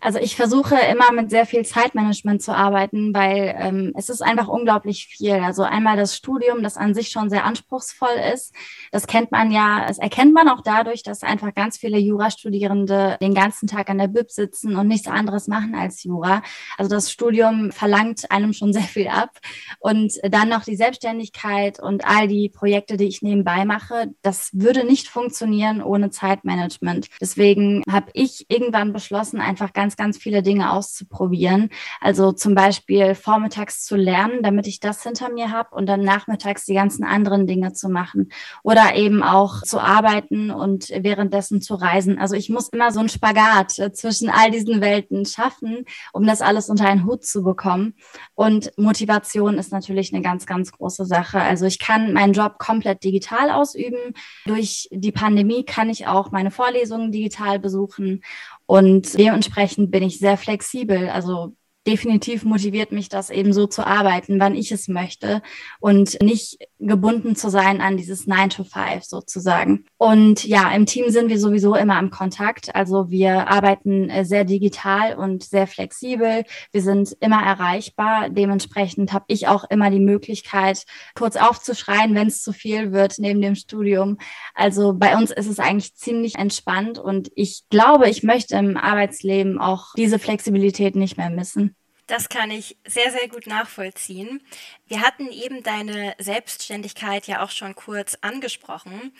Also 0.00 0.18
ich 0.18 0.34
versuche 0.34 0.76
immer 0.90 1.12
mit 1.12 1.30
sehr 1.30 1.46
viel 1.46 1.64
Zeitmanagement 1.64 2.42
zu 2.42 2.52
arbeiten, 2.54 3.14
weil 3.14 3.54
ähm, 3.58 3.92
es 3.96 4.08
ist 4.08 4.22
einfach 4.22 4.48
unglaublich 4.48 5.06
viel. 5.06 5.34
Also 5.34 5.62
einmal 5.62 5.96
das 5.96 6.16
Studium, 6.16 6.62
das 6.62 6.76
an 6.76 6.94
sich 6.94 7.10
schon 7.10 7.28
sehr 7.28 7.44
anspruchsvoll 7.44 8.16
ist. 8.34 8.54
Das 8.92 9.06
kennt 9.06 9.30
man 9.30 9.50
ja, 9.50 9.86
das 9.86 9.98
erkennt 9.98 10.32
man 10.32 10.48
auch 10.48 10.62
dadurch, 10.62 11.02
dass 11.02 11.22
einfach 11.22 11.54
ganz 11.54 11.76
viele 11.76 11.98
Jurastudierende 11.98 13.18
den 13.20 13.34
ganzen 13.34 13.66
Tag 13.66 13.90
an 13.90 13.98
der 13.98 14.08
Bib 14.08 14.30
sitzen 14.30 14.76
und 14.76 14.88
nichts 14.88 15.06
anderes 15.06 15.48
machen 15.48 15.74
als 15.74 16.02
Jura. 16.02 16.42
Also 16.78 16.90
das 16.90 17.10
Studium 17.10 17.70
verlangt 17.70 18.30
einem 18.30 18.52
schon 18.52 18.72
sehr 18.72 18.82
viel 18.82 19.08
ab. 19.08 19.38
Und 19.78 20.14
dann 20.22 20.48
noch 20.48 20.64
die 20.64 20.76
Selbstständigkeit 20.76 21.78
und 21.80 22.06
all 22.06 22.26
die 22.26 22.48
Projekte, 22.48 22.96
die 22.96 23.06
ich 23.06 23.22
nebenbei 23.22 23.64
mache, 23.64 24.08
das 24.22 24.50
würde 24.52 24.84
nicht 24.84 25.08
funktionieren 25.08 25.82
ohne 25.82 26.10
Zeitmanagement. 26.10 27.08
Deswegen 27.20 27.82
habe 27.90 28.10
ich 28.14 28.46
irgendwann 28.48 28.92
beschlossen, 28.92 29.40
einfach 29.40 29.72
ganz 29.72 29.89
ganz, 29.90 29.96
ganz 29.96 30.18
viele 30.18 30.42
Dinge 30.42 30.72
auszuprobieren. 30.72 31.70
Also 32.00 32.32
zum 32.32 32.54
Beispiel 32.54 33.14
vormittags 33.14 33.84
zu 33.84 33.96
lernen, 33.96 34.42
damit 34.42 34.66
ich 34.66 34.78
das 34.78 35.02
hinter 35.02 35.30
mir 35.30 35.50
habe 35.50 35.74
und 35.74 35.86
dann 35.86 36.02
nachmittags 36.02 36.64
die 36.64 36.74
ganzen 36.74 37.04
anderen 37.04 37.46
Dinge 37.46 37.72
zu 37.72 37.88
machen. 37.88 38.30
Oder 38.62 38.94
eben 38.94 39.22
auch 39.22 39.62
zu 39.62 39.80
arbeiten 39.80 40.50
und 40.50 40.90
währenddessen 40.90 41.60
zu 41.60 41.74
reisen. 41.74 42.18
Also 42.18 42.36
ich 42.36 42.50
muss 42.50 42.68
immer 42.68 42.92
so 42.92 43.00
einen 43.00 43.08
Spagat 43.08 43.78
äh, 43.78 43.92
zwischen 43.92 44.30
all 44.30 44.50
diesen 44.50 44.80
Welten 44.80 45.26
schaffen, 45.26 45.84
um 46.12 46.26
das 46.26 46.42
alles 46.42 46.68
unter 46.68 46.86
einen 46.86 47.04
Hut 47.04 47.24
zu 47.24 47.42
bekommen. 47.42 47.94
Und 48.34 48.72
Motivation 48.76 49.58
ist 49.58 49.72
natürlich 49.72 50.12
eine 50.12 50.22
ganz, 50.22 50.46
ganz 50.46 50.72
große 50.72 51.04
Sache. 51.04 51.40
Also 51.40 51.66
ich 51.66 51.78
kann 51.78 52.12
meinen 52.12 52.32
Job 52.32 52.58
komplett 52.58 53.02
digital 53.02 53.50
ausüben. 53.50 54.14
Durch 54.46 54.88
die 54.92 55.12
Pandemie 55.12 55.64
kann 55.64 55.90
ich 55.90 56.06
auch 56.06 56.30
meine 56.30 56.50
Vorlesungen 56.50 57.10
digital 57.12 57.58
besuchen. 57.58 58.22
Und 58.70 59.18
dementsprechend 59.18 59.90
bin 59.90 60.04
ich 60.04 60.20
sehr 60.20 60.36
flexibel. 60.36 61.08
Also 61.08 61.56
definitiv 61.86 62.44
motiviert 62.44 62.92
mich 62.92 63.08
das 63.08 63.30
eben 63.30 63.52
so 63.52 63.66
zu 63.66 63.86
arbeiten, 63.86 64.38
wann 64.38 64.54
ich 64.54 64.70
es 64.70 64.88
möchte 64.88 65.42
und 65.80 66.20
nicht 66.22 66.58
gebunden 66.78 67.36
zu 67.36 67.48
sein 67.48 67.80
an 67.80 67.96
dieses 67.96 68.26
9 68.26 68.50
to 68.50 68.64
5 68.64 69.04
sozusagen. 69.04 69.86
Und 69.96 70.46
ja, 70.46 70.70
im 70.72 70.86
Team 70.86 71.10
sind 71.10 71.28
wir 71.28 71.38
sowieso 71.38 71.74
immer 71.74 71.98
im 71.98 72.10
Kontakt. 72.10 72.74
Also 72.74 73.10
wir 73.10 73.48
arbeiten 73.48 74.10
äh, 74.10 74.24
sehr 74.24 74.44
digital 74.44 75.16
und 75.16 75.42
sehr 75.42 75.66
flexibel. 75.66 76.44
Wir 76.72 76.82
sind 76.82 77.16
immer 77.20 77.42
erreichbar. 77.42 78.28
Dementsprechend 78.28 79.12
habe 79.12 79.24
ich 79.28 79.48
auch 79.48 79.64
immer 79.70 79.90
die 79.90 80.00
Möglichkeit, 80.00 80.84
kurz 81.14 81.36
aufzuschreien, 81.36 82.14
wenn 82.14 82.28
es 82.28 82.42
zu 82.42 82.52
viel 82.52 82.92
wird 82.92 83.14
neben 83.18 83.40
dem 83.40 83.54
Studium. 83.54 84.18
Also 84.54 84.92
bei 84.94 85.16
uns 85.16 85.30
ist 85.30 85.46
es 85.46 85.58
eigentlich 85.58 85.94
ziemlich 85.94 86.36
entspannt 86.36 86.98
und 86.98 87.30
ich 87.34 87.64
glaube, 87.70 88.08
ich 88.08 88.22
möchte 88.22 88.56
im 88.56 88.76
Arbeitsleben 88.76 89.58
auch 89.58 89.94
diese 89.96 90.18
Flexibilität 90.18 90.94
nicht 90.96 91.16
mehr 91.16 91.30
missen. 91.30 91.76
Das 92.10 92.28
kann 92.28 92.50
ich 92.50 92.76
sehr, 92.84 93.12
sehr 93.12 93.28
gut 93.28 93.46
nachvollziehen. 93.46 94.42
Wir 94.88 95.00
hatten 95.00 95.30
eben 95.30 95.62
deine 95.62 96.16
Selbstständigkeit 96.18 97.28
ja 97.28 97.40
auch 97.40 97.50
schon 97.50 97.76
kurz 97.76 98.18
angesprochen. 98.20 99.12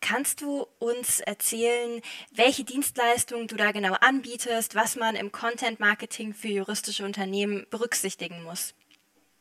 Kannst 0.00 0.40
du 0.40 0.66
uns 0.78 1.20
erzählen, 1.20 2.00
welche 2.32 2.64
Dienstleistungen 2.64 3.48
du 3.48 3.56
da 3.56 3.70
genau 3.72 3.92
anbietest, 4.00 4.74
was 4.74 4.96
man 4.96 5.14
im 5.14 5.30
Content 5.30 5.78
Marketing 5.78 6.32
für 6.32 6.48
juristische 6.48 7.04
Unternehmen 7.04 7.66
berücksichtigen 7.68 8.42
muss? 8.42 8.72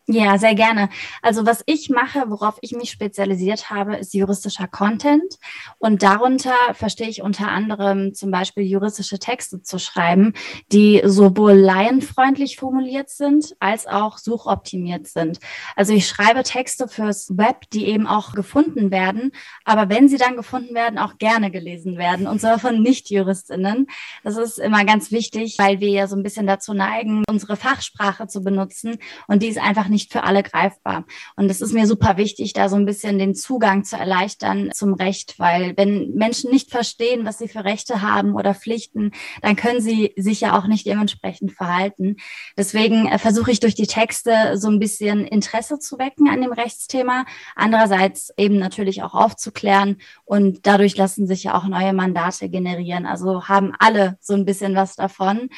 Ja, 0.10 0.38
sehr 0.38 0.56
gerne. 0.56 0.88
Also 1.22 1.46
was 1.46 1.64
ich 1.66 1.90
mache, 1.90 2.30
worauf 2.30 2.58
ich 2.62 2.72
mich 2.72 2.92
spezialisiert 2.92 3.70
habe, 3.70 3.98
ist 3.98 4.14
juristischer 4.14 4.70
Content. 4.70 5.38
Und 5.80 6.02
darunter 6.02 6.56
verstehe 6.76 7.10
ich 7.10 7.22
unter 7.22 7.50
anderem 7.50 8.14
zum 8.14 8.32
Beispiel 8.32 8.64
juristische 8.64 9.20
Texte 9.20 9.62
zu 9.62 9.80
schreiben, 9.80 10.32
die 10.72 11.02
sowohl 11.04 11.56
laienfreundlich 11.56 12.56
formuliert 12.56 13.10
sind, 13.10 13.58
als 13.60 13.86
auch 13.86 14.18
suchoptimiert 14.18 15.08
sind. 15.08 15.40
Also 15.76 15.92
ich 15.92 16.08
schreibe 16.08 16.44
Texte 16.44 16.88
fürs 16.88 17.38
Web, 17.38 17.70
die 17.74 17.88
eben 17.88 18.08
auch 18.08 18.32
gefunden 18.32 18.92
werden, 18.92 19.34
aber 19.66 19.90
wenn 19.90 20.08
sie 20.08 20.18
dann 20.18 20.38
gefunden 20.38 20.74
werden, 20.74 21.00
auch 21.00 21.18
gerne 21.18 21.52
gelesen 21.52 21.98
werden, 21.98 22.28
und 22.28 22.40
zwar 22.40 22.60
von 22.60 22.82
Nicht-Juristinnen. 22.82 23.88
Das 24.24 24.38
ist 24.38 24.58
immer 24.58 24.86
ganz 24.86 25.12
wichtig, 25.12 25.58
weil 25.60 25.82
wir 25.82 25.90
ja 25.90 26.08
so 26.08 26.16
ein 26.16 26.24
bisschen 26.24 26.48
dazu 26.48 26.74
neigen, 26.74 27.26
unsere 27.30 27.58
Fachsprache 27.58 28.28
zu 28.28 28.42
benutzen 28.42 29.00
und 29.28 29.44
die 29.44 29.48
ist 29.48 29.60
einfach 29.60 29.90
nicht 29.90 29.97
nicht 29.98 30.12
für 30.12 30.24
alle 30.24 30.44
greifbar. 30.44 31.06
Und 31.36 31.50
es 31.50 31.60
ist 31.60 31.74
mir 31.74 31.88
super 31.88 32.18
wichtig, 32.18 32.54
da 32.54 32.70
so 32.70 32.76
ein 32.76 32.86
bisschen 32.86 33.18
den 33.18 33.34
Zugang 33.34 33.84
zu 33.84 33.96
erleichtern 33.98 34.70
zum 34.72 34.94
Recht, 34.94 35.40
weil 35.40 35.76
wenn 35.76 36.12
Menschen 36.14 36.52
nicht 36.52 36.70
verstehen, 36.70 37.26
was 37.26 37.40
sie 37.40 37.48
für 37.48 37.64
Rechte 37.64 38.04
haben 38.04 38.36
oder 38.36 38.54
Pflichten, 38.54 39.12
dann 39.42 39.56
können 39.56 39.82
sie 39.82 40.14
sich 40.16 40.42
ja 40.42 40.56
auch 40.56 40.68
nicht 40.68 40.86
dementsprechend 40.86 41.52
verhalten. 41.52 42.18
Deswegen 42.56 43.08
äh, 43.08 43.18
versuche 43.18 43.50
ich 43.50 43.60
durch 43.60 43.74
die 43.74 43.88
Texte 43.88 44.56
so 44.56 44.68
ein 44.70 44.78
bisschen 44.78 45.26
Interesse 45.26 45.80
zu 45.80 45.98
wecken 45.98 46.30
an 46.30 46.42
dem 46.42 46.52
Rechtsthema, 46.52 47.26
andererseits 47.56 48.32
eben 48.38 48.60
natürlich 48.60 49.02
auch 49.02 49.16
aufzuklären 49.16 49.98
und 50.26 50.68
dadurch 50.68 50.96
lassen 50.96 51.26
sich 51.26 51.46
ja 51.46 51.56
auch 51.56 51.66
neue 51.66 51.94
Mandate 51.94 52.50
generieren. 52.50 53.08
Also 53.08 53.48
haben 53.48 53.74
alle 53.80 54.18
so 54.22 54.36
ein 54.36 54.46
bisschen 54.46 54.76
was 54.76 54.96
davon. 54.96 55.50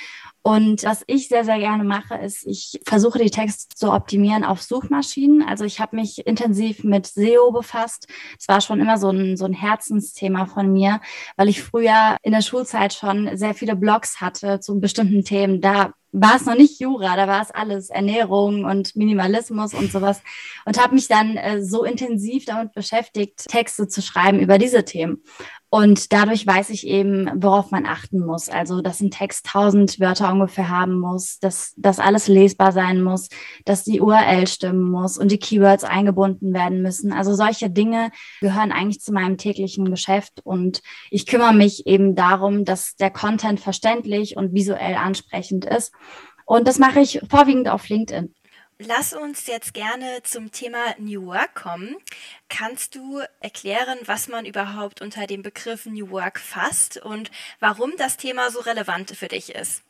Und 0.50 0.84
was 0.84 1.04
ich 1.06 1.28
sehr, 1.28 1.46
sehr 1.46 1.60
gerne 1.60 1.84
mache, 1.84 2.16
ist, 2.16 2.44
ich 2.48 2.82
versuche 2.84 3.20
die 3.20 3.30
Texte 3.30 3.68
zu 3.76 3.94
optimieren 3.94 4.44
auf 4.44 4.64
Suchmaschinen. 4.64 5.44
Also 5.44 5.64
ich 5.64 5.80
habe 5.80 5.96
mich 5.96 6.26
intensiv 6.26 6.84
mit 6.84 7.06
SEO 7.06 7.52
befasst. 7.52 8.08
Es 8.40 8.48
war 8.48 8.60
schon 8.60 8.80
immer 8.80 8.98
so 8.98 9.12
ein, 9.12 9.38
so 9.38 9.46
ein 9.46 9.54
Herzensthema 9.54 10.48
von 10.48 10.74
mir, 10.74 11.02
weil 11.38 11.50
ich 11.50 11.62
früher 11.62 12.18
in 12.24 12.32
der 12.32 12.42
Schulzeit 12.42 12.96
schon 12.96 13.38
sehr 13.38 13.54
viele 13.54 13.76
Blogs 13.76 14.22
hatte 14.22 14.60
zu 14.60 14.80
bestimmten 14.80 15.24
Themen. 15.24 15.62
Da 15.62 15.94
war 16.12 16.38
es 16.38 16.48
noch 16.48 16.56
nicht 16.56 16.80
Jura, 16.80 17.16
da 17.16 17.28
war 17.28 17.44
es 17.44 17.52
alles 17.52 17.92
Ernährung 17.92 18.66
und 18.66 18.96
Minimalismus 18.96 19.76
und 19.76 19.92
sowas 19.92 20.24
und 20.66 20.82
habe 20.82 20.96
mich 20.96 21.08
dann 21.08 21.38
äh, 21.38 21.64
so 21.64 21.84
intensiv 21.84 22.46
damit 22.46 22.74
beschäftigt, 22.74 23.46
Texte 23.48 23.88
zu 23.88 24.02
schreiben 24.02 24.40
über 24.40 24.58
diese 24.58 24.84
Themen. 24.84 25.24
Und 25.72 26.12
dadurch 26.14 26.48
weiß 26.48 26.72
ich 26.72 26.88
eben, 26.88 27.30
worauf 27.36 27.70
man 27.70 27.86
achten 27.86 28.26
muss. 28.26 28.50
Also, 28.50 28.82
dass 28.82 29.02
ein 29.02 29.12
Text 29.12 29.46
tausend 29.46 30.00
Wörter 30.00 30.32
ungefähr 30.32 30.70
haben 30.70 31.00
muss, 31.00 31.38
dass 31.38 31.74
das 31.78 32.00
alles 32.00 32.28
lesbar 32.28 32.72
sein 32.72 33.04
muss, 33.04 33.30
dass 33.66 33.84
die 33.84 34.02
URL 34.02 34.48
stimmen 34.48 34.90
muss 34.90 35.20
und 35.20 35.32
die 35.32 35.38
Keywords 35.38 35.84
eingebunden 35.84 36.54
werden 36.54 36.82
müssen. 36.82 37.14
Also 37.14 37.36
solche 37.36 37.70
Dinge 37.70 38.10
gehören 38.42 38.72
eigentlich 38.72 39.02
zu 39.02 39.14
meinem 39.14 39.38
täglichen 39.38 39.92
Geschäft 39.92 40.42
und 40.44 40.82
ich 41.12 41.28
kümmere 41.28 41.54
mich 41.54 41.86
eben 41.86 42.16
darum, 42.16 42.66
dass 42.66 42.96
der 42.96 43.12
Content 43.12 43.60
verständlich 43.60 44.38
und 44.38 44.54
visuell 44.54 44.96
ansprechend 44.96 45.66
ist. 45.66 45.94
Und 46.46 46.68
das 46.68 46.80
mache 46.80 47.00
ich 47.02 47.22
vorwiegend 47.30 47.70
auf 47.70 47.88
LinkedIn. 47.90 48.34
Lass 48.82 49.12
uns 49.12 49.46
jetzt 49.48 49.74
gerne 49.74 50.24
zum 50.24 50.54
Thema 50.54 50.80
New 50.98 51.26
Work 51.26 51.54
kommen. 51.54 51.98
Kannst 52.50 52.96
du 52.96 53.22
erklären, 53.40 54.00
was 54.06 54.28
man 54.28 54.46
überhaupt 54.46 55.02
unter 55.02 55.28
dem 55.28 55.44
Begriff 55.44 55.86
New 55.86 56.10
Work 56.10 56.40
fasst 56.40 56.98
und 56.98 57.30
warum 57.60 57.94
das 57.98 58.18
Thema 58.18 58.50
so 58.50 58.60
relevant 58.60 59.12
für 59.12 59.28
dich 59.28 59.54
ist? 59.54 59.84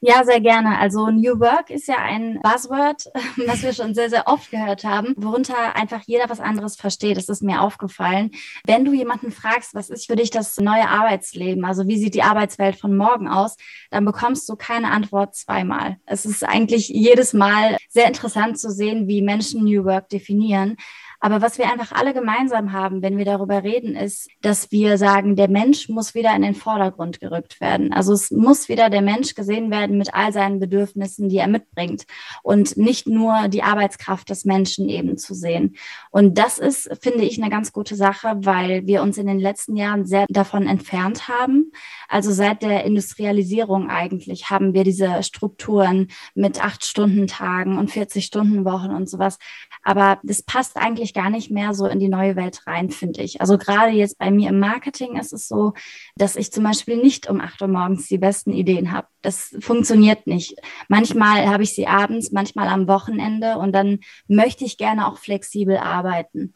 Ja, 0.00 0.24
sehr 0.24 0.40
gerne. 0.40 0.78
Also 0.78 1.08
New 1.08 1.40
Work 1.40 1.70
ist 1.70 1.88
ja 1.88 1.96
ein 1.96 2.40
Buzzword, 2.42 3.04
was 3.46 3.62
wir 3.62 3.72
schon 3.72 3.94
sehr, 3.94 4.10
sehr 4.10 4.26
oft 4.26 4.50
gehört 4.50 4.84
haben, 4.84 5.14
worunter 5.16 5.74
einfach 5.76 6.02
jeder 6.04 6.28
was 6.28 6.40
anderes 6.40 6.76
versteht. 6.76 7.16
Das 7.16 7.28
ist 7.28 7.42
mir 7.42 7.62
aufgefallen. 7.62 8.32
Wenn 8.64 8.84
du 8.84 8.92
jemanden 8.92 9.30
fragst, 9.30 9.74
was 9.74 9.90
ist 9.90 10.06
für 10.06 10.16
dich 10.16 10.30
das 10.30 10.58
neue 10.58 10.88
Arbeitsleben, 10.88 11.64
also 11.64 11.86
wie 11.86 11.98
sieht 11.98 12.14
die 12.14 12.22
Arbeitswelt 12.22 12.76
von 12.76 12.96
morgen 12.96 13.28
aus, 13.28 13.56
dann 13.90 14.04
bekommst 14.04 14.48
du 14.48 14.56
keine 14.56 14.90
Antwort 14.90 15.34
zweimal. 15.34 15.96
Es 16.06 16.26
ist 16.26 16.44
eigentlich 16.44 16.88
jedes 16.88 17.32
Mal 17.32 17.78
sehr 17.88 18.06
interessant 18.06 18.58
zu 18.58 18.70
sehen, 18.70 19.08
wie 19.08 19.22
Menschen 19.22 19.64
New 19.64 19.84
Work 19.84 20.08
definieren. 20.10 20.76
Aber 21.24 21.40
was 21.40 21.56
wir 21.56 21.70
einfach 21.70 21.92
alle 21.92 22.14
gemeinsam 22.14 22.72
haben, 22.72 23.00
wenn 23.00 23.16
wir 23.16 23.24
darüber 23.24 23.62
reden, 23.62 23.94
ist, 23.94 24.28
dass 24.40 24.72
wir 24.72 24.98
sagen, 24.98 25.36
der 25.36 25.48
Mensch 25.48 25.88
muss 25.88 26.16
wieder 26.16 26.34
in 26.34 26.42
den 26.42 26.56
Vordergrund 26.56 27.20
gerückt 27.20 27.60
werden. 27.60 27.92
Also 27.92 28.12
es 28.12 28.32
muss 28.32 28.68
wieder 28.68 28.90
der 28.90 29.02
Mensch 29.02 29.36
gesehen 29.36 29.70
werden 29.70 29.98
mit 29.98 30.14
all 30.14 30.32
seinen 30.32 30.58
Bedürfnissen, 30.58 31.28
die 31.28 31.36
er 31.36 31.46
mitbringt 31.46 32.06
und 32.42 32.76
nicht 32.76 33.06
nur 33.06 33.46
die 33.46 33.62
Arbeitskraft 33.62 34.30
des 34.30 34.44
Menschen 34.44 34.88
eben 34.88 35.16
zu 35.16 35.32
sehen. 35.32 35.76
Und 36.10 36.38
das 36.38 36.58
ist, 36.58 36.90
finde 37.00 37.22
ich, 37.22 37.40
eine 37.40 37.50
ganz 37.50 37.72
gute 37.72 37.94
Sache, 37.94 38.34
weil 38.40 38.88
wir 38.88 39.00
uns 39.02 39.16
in 39.16 39.28
den 39.28 39.38
letzten 39.38 39.76
Jahren 39.76 40.04
sehr 40.04 40.26
davon 40.28 40.66
entfernt 40.66 41.28
haben. 41.28 41.70
Also 42.08 42.32
seit 42.32 42.62
der 42.62 42.84
Industrialisierung 42.84 43.90
eigentlich 43.90 44.50
haben 44.50 44.74
wir 44.74 44.82
diese 44.82 45.22
Strukturen 45.22 46.08
mit 46.34 46.64
acht 46.64 46.84
Stunden 46.84 47.28
Tagen 47.28 47.78
und 47.78 47.92
40 47.92 48.24
Stunden 48.24 48.64
Wochen 48.64 48.90
und 48.90 49.08
sowas. 49.08 49.38
Aber 49.84 50.18
das 50.24 50.42
passt 50.42 50.76
eigentlich 50.76 51.11
gar 51.12 51.30
nicht 51.30 51.50
mehr 51.50 51.74
so 51.74 51.86
in 51.86 51.98
die 51.98 52.08
neue 52.08 52.36
Welt 52.36 52.66
rein, 52.66 52.90
finde 52.90 53.22
ich. 53.22 53.40
Also 53.40 53.58
gerade 53.58 53.92
jetzt 53.92 54.18
bei 54.18 54.30
mir 54.30 54.50
im 54.50 54.58
Marketing 54.58 55.16
ist 55.16 55.32
es 55.32 55.48
so, 55.48 55.72
dass 56.16 56.36
ich 56.36 56.52
zum 56.52 56.64
Beispiel 56.64 56.96
nicht 56.96 57.28
um 57.28 57.40
acht 57.40 57.60
Uhr 57.62 57.68
morgens 57.68 58.08
die 58.08 58.18
besten 58.18 58.52
Ideen 58.52 58.92
habe. 58.92 59.06
Das 59.22 59.56
funktioniert 59.60 60.26
nicht. 60.26 60.56
Manchmal 60.88 61.48
habe 61.48 61.62
ich 61.62 61.74
sie 61.74 61.86
abends, 61.86 62.32
manchmal 62.32 62.68
am 62.68 62.88
Wochenende 62.88 63.58
und 63.58 63.72
dann 63.72 64.00
möchte 64.26 64.64
ich 64.64 64.78
gerne 64.78 65.06
auch 65.06 65.18
flexibel 65.18 65.76
arbeiten. 65.76 66.54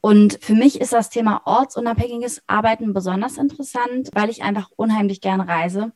Und 0.00 0.38
für 0.40 0.54
mich 0.54 0.80
ist 0.80 0.92
das 0.92 1.10
Thema 1.10 1.42
ortsunabhängiges 1.46 2.42
Arbeiten 2.46 2.92
besonders 2.92 3.38
interessant, 3.38 4.10
weil 4.12 4.30
ich 4.30 4.42
einfach 4.42 4.70
unheimlich 4.76 5.20
gern 5.20 5.40
reise. 5.40 5.92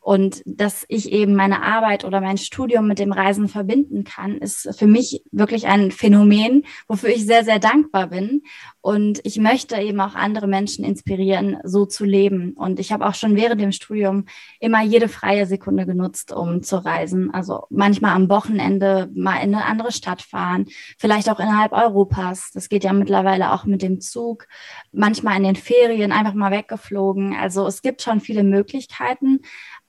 Und 0.00 0.42
dass 0.46 0.86
ich 0.88 1.12
eben 1.12 1.34
meine 1.34 1.62
Arbeit 1.62 2.04
oder 2.04 2.20
mein 2.20 2.38
Studium 2.38 2.86
mit 2.86 2.98
dem 2.98 3.12
Reisen 3.12 3.48
verbinden 3.48 4.04
kann, 4.04 4.38
ist 4.38 4.68
für 4.78 4.86
mich 4.86 5.22
wirklich 5.30 5.66
ein 5.66 5.90
Phänomen, 5.90 6.64
wofür 6.88 7.10
ich 7.10 7.26
sehr, 7.26 7.44
sehr 7.44 7.58
dankbar 7.58 8.06
bin. 8.06 8.42
Und 8.82 9.20
ich 9.24 9.36
möchte 9.38 9.76
eben 9.76 10.00
auch 10.00 10.14
andere 10.14 10.46
Menschen 10.46 10.84
inspirieren, 10.84 11.58
so 11.64 11.84
zu 11.84 12.04
leben. 12.04 12.52
Und 12.52 12.80
ich 12.80 12.92
habe 12.92 13.06
auch 13.06 13.14
schon 13.14 13.36
während 13.36 13.60
dem 13.60 13.72
Studium 13.72 14.24
immer 14.58 14.82
jede 14.82 15.08
freie 15.08 15.46
Sekunde 15.46 15.84
genutzt, 15.84 16.32
um 16.32 16.62
zu 16.62 16.82
reisen. 16.82 17.32
Also 17.32 17.66
manchmal 17.68 18.14
am 18.14 18.30
Wochenende 18.30 19.10
mal 19.14 19.36
in 19.36 19.54
eine 19.54 19.66
andere 19.66 19.92
Stadt 19.92 20.22
fahren, 20.22 20.66
vielleicht 20.98 21.28
auch 21.28 21.40
innerhalb 21.40 21.72
Europas. 21.72 22.50
Das 22.54 22.70
geht 22.70 22.84
ja 22.84 22.92
mittlerweile 22.92 23.52
auch 23.52 23.64
mit 23.64 23.82
dem 23.82 24.00
Zug. 24.00 24.46
Manchmal 24.92 25.36
in 25.36 25.44
den 25.44 25.56
Ferien 25.56 26.12
einfach 26.12 26.34
mal 26.34 26.50
weggeflogen. 26.50 27.34
Also 27.34 27.66
es 27.66 27.82
gibt 27.82 28.00
schon 28.00 28.20
viele 28.20 28.44
Möglichkeiten. 28.44 29.40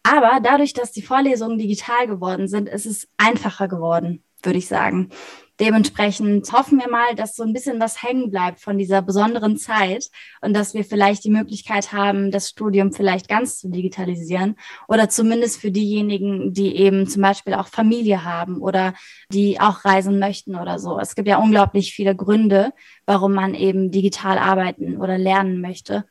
Aber 0.04 0.40
dadurch, 0.42 0.74
dass 0.74 0.92
die 0.92 1.02
Vorlesungen 1.02 1.58
digital 1.60 2.08
geworden 2.08 2.48
sind, 2.48 2.68
ist 2.68 2.86
es 2.86 3.08
einfacher 3.18 3.68
geworden, 3.68 4.24
würde 4.44 4.58
ich 4.58 4.68
sagen. 4.68 5.12
Dementsprechend 5.62 6.52
hoffen 6.54 6.80
wir 6.80 6.90
mal, 6.90 7.14
dass 7.14 7.36
so 7.36 7.44
ein 7.44 7.54
bisschen 7.54 7.80
was 7.80 8.02
hängen 8.02 8.32
bleibt 8.32 8.60
von 8.60 8.80
dieser 8.80 9.04
besonderen 9.04 9.58
Zeit 9.58 10.10
und 10.42 10.56
dass 10.56 10.74
wir 10.74 10.84
vielleicht 10.84 11.24
die 11.24 11.30
Möglichkeit 11.30 11.94
haben, 11.94 12.32
das 12.32 12.50
Studium 12.50 12.92
vielleicht 12.92 13.28
ganz 13.28 13.60
zu 13.60 13.70
digitalisieren 13.70 14.56
oder 14.88 15.08
zumindest 15.08 15.62
für 15.62 15.70
diejenigen, 15.70 16.52
die 16.52 16.76
eben 16.78 17.06
zum 17.06 17.22
Beispiel 17.22 17.54
auch 17.54 17.68
Familie 17.68 18.26
haben 18.26 18.60
oder 18.60 18.96
die 19.32 19.60
auch 19.60 19.86
reisen 19.86 20.18
möchten 20.18 20.56
oder 20.56 20.80
so. 20.80 20.98
Es 20.98 21.14
gibt 21.14 21.28
ja 21.28 21.38
unglaublich 21.38 21.94
viele 21.94 22.16
Gründe, 22.16 22.74
warum 23.06 23.34
man 23.34 23.54
eben 23.54 23.92
digital 23.92 24.40
arbeiten 24.40 24.98
oder 24.98 25.20
lernen 25.20 25.62
möchte, 25.62 26.06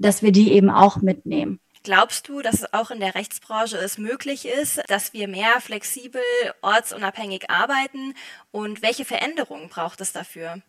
dass 0.00 0.24
wir 0.24 0.32
die 0.32 0.50
eben 0.50 0.68
auch 0.68 0.96
mitnehmen. 0.96 1.60
Glaubst 1.86 2.26
du, 2.28 2.42
dass 2.42 2.62
es 2.62 2.72
auch 2.72 2.90
in 2.90 2.98
der 2.98 3.14
Rechtsbranche 3.14 3.76
es 3.76 3.96
möglich 3.96 4.44
ist, 4.44 4.82
dass 4.88 5.12
wir 5.12 5.28
mehr 5.28 5.60
flexibel, 5.60 6.20
ortsunabhängig 6.60 7.48
arbeiten? 7.48 8.14
Und 8.50 8.82
welche 8.82 9.04
Veränderungen 9.04 9.68
braucht 9.68 10.00
es 10.00 10.12
dafür? 10.12 10.60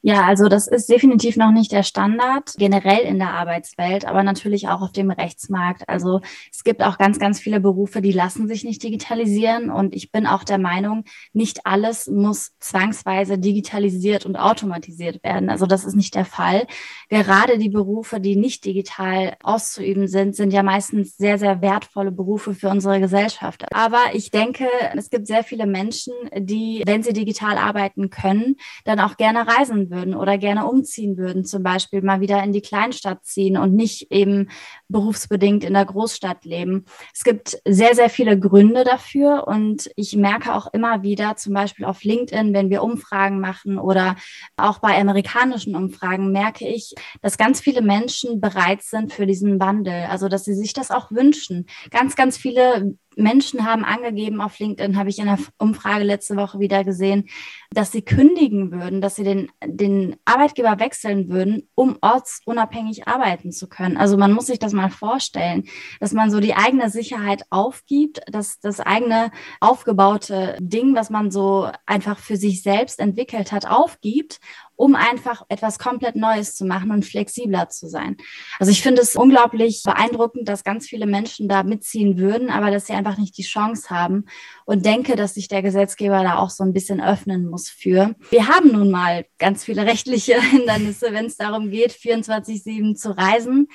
Ja, 0.00 0.24
also 0.24 0.48
das 0.48 0.68
ist 0.68 0.88
definitiv 0.88 1.36
noch 1.36 1.50
nicht 1.50 1.72
der 1.72 1.82
Standard 1.82 2.54
generell 2.56 3.00
in 3.00 3.18
der 3.18 3.30
Arbeitswelt, 3.30 4.04
aber 4.04 4.22
natürlich 4.22 4.68
auch 4.68 4.80
auf 4.80 4.92
dem 4.92 5.10
Rechtsmarkt. 5.10 5.88
Also 5.88 6.20
es 6.52 6.62
gibt 6.62 6.82
auch 6.82 6.98
ganz, 6.98 7.18
ganz 7.18 7.40
viele 7.40 7.58
Berufe, 7.60 8.00
die 8.00 8.12
lassen 8.12 8.46
sich 8.46 8.62
nicht 8.62 8.82
digitalisieren. 8.82 9.70
Und 9.70 9.94
ich 9.94 10.12
bin 10.12 10.26
auch 10.26 10.44
der 10.44 10.58
Meinung, 10.58 11.04
nicht 11.32 11.66
alles 11.66 12.06
muss 12.06 12.52
zwangsweise 12.60 13.38
digitalisiert 13.38 14.24
und 14.24 14.36
automatisiert 14.36 15.24
werden. 15.24 15.50
Also 15.50 15.66
das 15.66 15.84
ist 15.84 15.96
nicht 15.96 16.14
der 16.14 16.24
Fall. 16.24 16.66
Gerade 17.08 17.58
die 17.58 17.68
Berufe, 17.68 18.20
die 18.20 18.36
nicht 18.36 18.64
digital 18.64 19.36
auszuüben 19.42 20.06
sind, 20.06 20.36
sind 20.36 20.52
ja 20.52 20.62
meistens 20.62 21.16
sehr, 21.16 21.38
sehr 21.38 21.60
wertvolle 21.60 22.12
Berufe 22.12 22.54
für 22.54 22.68
unsere 22.68 23.00
Gesellschaft. 23.00 23.64
Aber 23.74 24.00
ich 24.12 24.30
denke, 24.30 24.68
es 24.96 25.10
gibt 25.10 25.26
sehr 25.26 25.42
viele 25.42 25.66
Menschen, 25.66 26.14
die, 26.36 26.82
wenn 26.86 27.02
sie 27.02 27.12
digital 27.12 27.58
arbeiten 27.58 28.10
können, 28.10 28.56
dann 28.84 29.00
auch 29.00 29.16
gerne 29.16 29.47
reisen 29.48 29.90
würden 29.90 30.14
oder 30.14 30.38
gerne 30.38 30.66
umziehen 30.66 31.16
würden, 31.16 31.44
zum 31.44 31.62
Beispiel 31.62 32.02
mal 32.02 32.20
wieder 32.20 32.42
in 32.42 32.52
die 32.52 32.60
Kleinstadt 32.60 33.24
ziehen 33.24 33.56
und 33.56 33.74
nicht 33.74 34.12
eben 34.12 34.48
berufsbedingt 34.88 35.64
in 35.64 35.74
der 35.74 35.84
Großstadt 35.84 36.44
leben. 36.44 36.84
Es 37.14 37.24
gibt 37.24 37.60
sehr, 37.66 37.94
sehr 37.94 38.10
viele 38.10 38.38
Gründe 38.38 38.84
dafür 38.84 39.46
und 39.48 39.90
ich 39.96 40.16
merke 40.16 40.54
auch 40.54 40.72
immer 40.72 41.02
wieder, 41.02 41.36
zum 41.36 41.54
Beispiel 41.54 41.84
auf 41.84 42.04
LinkedIn, 42.04 42.52
wenn 42.52 42.70
wir 42.70 42.82
Umfragen 42.82 43.40
machen 43.40 43.78
oder 43.78 44.16
auch 44.56 44.78
bei 44.78 44.98
amerikanischen 44.98 45.74
Umfragen, 45.74 46.30
merke 46.32 46.68
ich, 46.68 46.94
dass 47.22 47.38
ganz 47.38 47.60
viele 47.60 47.82
Menschen 47.82 48.40
bereit 48.40 48.82
sind 48.82 49.12
für 49.12 49.26
diesen 49.26 49.58
Wandel, 49.60 50.06
also 50.10 50.28
dass 50.28 50.44
sie 50.44 50.54
sich 50.54 50.72
das 50.72 50.90
auch 50.90 51.10
wünschen. 51.10 51.66
Ganz, 51.90 52.16
ganz 52.16 52.36
viele 52.36 52.94
Menschen 53.18 53.66
haben 53.66 53.84
angegeben 53.84 54.40
auf 54.40 54.58
LinkedIn, 54.58 54.96
habe 54.96 55.10
ich 55.10 55.18
in 55.18 55.26
der 55.26 55.38
Umfrage 55.58 56.04
letzte 56.04 56.36
Woche 56.36 56.60
wieder 56.60 56.84
gesehen, 56.84 57.28
dass 57.70 57.90
sie 57.92 58.02
kündigen 58.02 58.70
würden, 58.70 59.00
dass 59.00 59.16
sie 59.16 59.24
den, 59.24 59.50
den 59.64 60.16
Arbeitgeber 60.24 60.78
wechseln 60.78 61.28
würden, 61.28 61.68
um 61.74 61.98
ortsunabhängig 62.00 63.08
arbeiten 63.08 63.50
zu 63.50 63.68
können. 63.68 63.96
Also 63.96 64.16
man 64.16 64.32
muss 64.32 64.46
sich 64.46 64.58
das 64.58 64.72
mal 64.72 64.90
vorstellen, 64.90 65.64
dass 66.00 66.12
man 66.12 66.30
so 66.30 66.38
die 66.40 66.54
eigene 66.54 66.90
Sicherheit 66.90 67.42
aufgibt, 67.50 68.20
dass 68.30 68.60
das 68.60 68.80
eigene 68.80 69.32
aufgebaute 69.60 70.56
Ding, 70.60 70.94
was 70.94 71.10
man 71.10 71.30
so 71.30 71.68
einfach 71.86 72.18
für 72.18 72.36
sich 72.36 72.62
selbst 72.62 73.00
entwickelt 73.00 73.50
hat, 73.50 73.66
aufgibt 73.68 74.38
um 74.78 74.94
einfach 74.94 75.42
etwas 75.48 75.78
komplett 75.80 76.14
Neues 76.14 76.54
zu 76.54 76.64
machen 76.64 76.92
und 76.92 77.04
flexibler 77.04 77.68
zu 77.68 77.88
sein. 77.88 78.16
Also 78.60 78.70
ich 78.70 78.80
finde 78.80 79.02
es 79.02 79.16
unglaublich 79.16 79.82
beeindruckend, 79.84 80.48
dass 80.48 80.62
ganz 80.62 80.86
viele 80.86 81.06
Menschen 81.06 81.48
da 81.48 81.64
mitziehen 81.64 82.16
würden, 82.16 82.48
aber 82.48 82.70
dass 82.70 82.86
sie 82.86 82.92
einfach 82.92 83.18
nicht 83.18 83.36
die 83.36 83.42
Chance 83.42 83.90
haben 83.90 84.26
und 84.66 84.86
denke, 84.86 85.16
dass 85.16 85.34
sich 85.34 85.48
der 85.48 85.62
Gesetzgeber 85.62 86.22
da 86.22 86.38
auch 86.38 86.50
so 86.50 86.62
ein 86.62 86.72
bisschen 86.72 87.02
öffnen 87.02 87.50
muss 87.50 87.68
für. 87.68 88.14
Wir 88.30 88.46
haben 88.46 88.70
nun 88.70 88.92
mal 88.92 89.26
ganz 89.38 89.64
viele 89.64 89.84
rechtliche 89.84 90.40
Hindernisse, 90.40 91.12
wenn 91.12 91.26
es 91.26 91.36
darum 91.36 91.70
geht, 91.70 91.90
24-7 91.90 92.94
zu 92.94 93.18
reisen. 93.18 93.66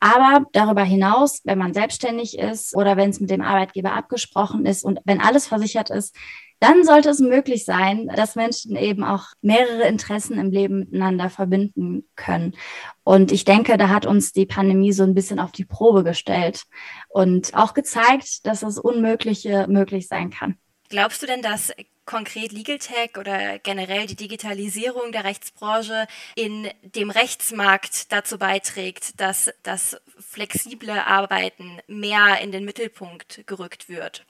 Aber 0.00 0.44
darüber 0.52 0.82
hinaus, 0.82 1.40
wenn 1.44 1.58
man 1.58 1.72
selbstständig 1.72 2.36
ist 2.36 2.74
oder 2.74 2.96
wenn 2.96 3.10
es 3.10 3.20
mit 3.20 3.30
dem 3.30 3.42
Arbeitgeber 3.42 3.92
abgesprochen 3.92 4.66
ist 4.66 4.84
und 4.84 4.98
wenn 5.04 5.20
alles 5.20 5.46
versichert 5.46 5.90
ist, 5.90 6.16
dann 6.60 6.84
sollte 6.84 7.10
es 7.10 7.20
möglich 7.20 7.64
sein, 7.64 8.08
dass 8.14 8.34
Menschen 8.34 8.76
eben 8.76 9.04
auch 9.04 9.26
mehrere 9.42 9.86
Interessen 9.88 10.38
im 10.38 10.50
Leben 10.50 10.80
miteinander 10.80 11.30
verbinden 11.30 12.08
können. 12.16 12.56
Und 13.04 13.32
ich 13.32 13.44
denke, 13.44 13.76
da 13.76 13.88
hat 13.88 14.06
uns 14.06 14.32
die 14.32 14.46
Pandemie 14.46 14.92
so 14.92 15.04
ein 15.04 15.14
bisschen 15.14 15.38
auf 15.38 15.52
die 15.52 15.64
Probe 15.64 16.04
gestellt 16.04 16.64
und 17.08 17.54
auch 17.54 17.74
gezeigt, 17.74 18.46
dass 18.46 18.60
das 18.60 18.78
Unmögliche 18.78 19.66
möglich 19.68 20.08
sein 20.08 20.30
kann. 20.30 20.56
Glaubst 20.88 21.22
du 21.22 21.26
denn, 21.26 21.42
dass 21.42 21.72
konkret 22.06 22.52
Legal 22.52 22.78
Tech 22.78 23.18
oder 23.18 23.58
generell 23.58 24.06
die 24.06 24.16
Digitalisierung 24.16 25.12
der 25.12 25.24
Rechtsbranche 25.24 26.06
in 26.34 26.68
dem 26.82 27.10
Rechtsmarkt 27.10 28.10
dazu 28.10 28.38
beiträgt, 28.38 29.20
dass 29.20 29.50
das 29.62 30.00
flexible 30.18 30.90
Arbeiten 30.90 31.78
mehr 31.86 32.40
in 32.40 32.50
den 32.50 32.64
Mittelpunkt 32.64 33.46
gerückt 33.46 33.90
wird? 33.90 34.24